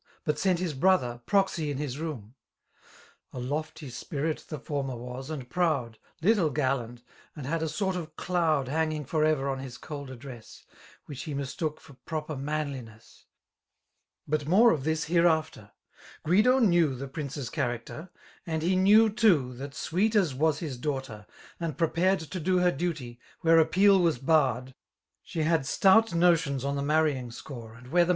[0.23, 2.33] But Bent his bn>ther> proxy in his loom.
[3.33, 7.03] A lofty spiiit the Ibrmer was, and proud^ Little gallant^
[7.35, 10.63] and had a sort of doud Han^ng for ever on his cold address^'
[11.05, 13.27] Which be mistook for proper manliness.
[14.27, 15.69] But more of this hereafter.
[16.23, 18.09] Guido knew The prinJBe's character;
[18.47, 22.57] and he knew too* That sweet as was his daughter > and prepared To do
[22.59, 24.73] \kT duty> where appeal w«6 bafffd»
[25.21, 27.77] She had stout notioiis on the ikMurryiiig tcore.
[27.77, 28.09] And where the